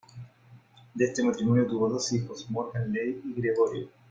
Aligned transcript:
De 0.95 1.05
este 1.05 1.23
matrimonio 1.23 1.67
tuvo 1.67 1.87
dos 1.87 2.11
hijos, 2.11 2.49
Morgan 2.49 2.91
Leigh 2.91 3.21
y 3.23 3.33
Gregorio. 3.39 3.87